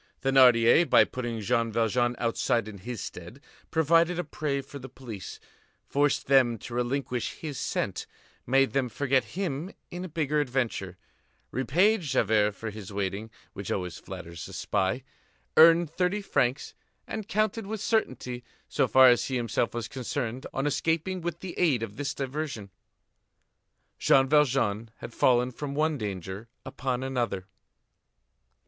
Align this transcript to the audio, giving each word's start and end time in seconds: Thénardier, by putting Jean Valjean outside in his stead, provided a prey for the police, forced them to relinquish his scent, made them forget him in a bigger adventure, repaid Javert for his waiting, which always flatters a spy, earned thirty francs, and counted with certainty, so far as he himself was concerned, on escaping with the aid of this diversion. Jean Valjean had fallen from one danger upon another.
Thénardier, 0.23 0.89
by 0.89 1.03
putting 1.03 1.41
Jean 1.41 1.71
Valjean 1.71 2.15
outside 2.17 2.67
in 2.67 2.79
his 2.79 3.01
stead, 3.01 3.39
provided 3.69 4.17
a 4.17 4.23
prey 4.23 4.59
for 4.61 4.79
the 4.79 4.89
police, 4.89 5.39
forced 5.85 6.25
them 6.25 6.57
to 6.57 6.73
relinquish 6.73 7.33
his 7.33 7.59
scent, 7.59 8.07
made 8.47 8.71
them 8.71 8.89
forget 8.89 9.23
him 9.37 9.71
in 9.91 10.03
a 10.03 10.09
bigger 10.09 10.41
adventure, 10.41 10.97
repaid 11.51 12.01
Javert 12.01 12.53
for 12.53 12.71
his 12.71 12.91
waiting, 12.91 13.29
which 13.53 13.71
always 13.71 13.99
flatters 13.99 14.47
a 14.47 14.53
spy, 14.53 15.03
earned 15.55 15.91
thirty 15.91 16.23
francs, 16.23 16.73
and 17.05 17.27
counted 17.27 17.67
with 17.67 17.79
certainty, 17.79 18.43
so 18.67 18.87
far 18.87 19.07
as 19.07 19.25
he 19.25 19.35
himself 19.35 19.71
was 19.71 19.87
concerned, 19.87 20.47
on 20.51 20.65
escaping 20.65 21.21
with 21.21 21.41
the 21.41 21.53
aid 21.59 21.83
of 21.83 21.95
this 21.97 22.15
diversion. 22.15 22.71
Jean 23.99 24.27
Valjean 24.27 24.89
had 24.97 25.13
fallen 25.13 25.51
from 25.51 25.75
one 25.75 25.99
danger 25.99 26.49
upon 26.65 27.03
another. 27.03 27.45